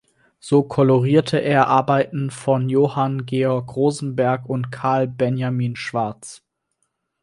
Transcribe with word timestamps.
So 0.39 0.63
kolorierte 0.63 1.37
er 1.43 1.67
Arbeiten 1.67 2.31
von 2.31 2.69
Johann 2.69 3.27
Georg 3.27 3.75
Rosenberg 3.75 4.47
und 4.49 4.71
Carl 4.71 5.07
Benjamin 5.07 5.75
Schwarz. 5.75 6.41